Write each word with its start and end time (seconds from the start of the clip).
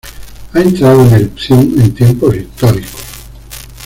Ha 0.53 0.59
entrado 0.59 1.05
en 1.05 1.13
erupción 1.13 1.61
en 1.79 1.93
tiempos 1.93 2.35
históricos. 2.35 2.95